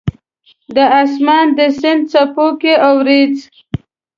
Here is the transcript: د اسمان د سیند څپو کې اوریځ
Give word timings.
د 0.75 0.77
اسمان 1.01 1.45
د 1.57 1.59
سیند 1.79 2.01
څپو 2.11 2.47
کې 2.61 2.73
اوریځ 2.89 3.35